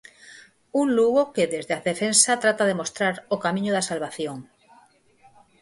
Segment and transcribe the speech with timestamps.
[0.81, 4.37] Un Lugo que desde a defensa trata de mostrar o camiño da salvación.